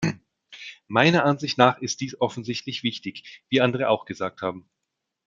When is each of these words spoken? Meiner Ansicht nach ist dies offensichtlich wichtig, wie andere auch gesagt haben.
Meiner 0.87 1.25
Ansicht 1.25 1.59
nach 1.59 1.77
ist 1.79 2.01
dies 2.01 2.19
offensichtlich 2.19 2.81
wichtig, 2.81 3.45
wie 3.49 3.61
andere 3.61 3.89
auch 3.89 4.05
gesagt 4.05 4.41
haben. 4.41 4.67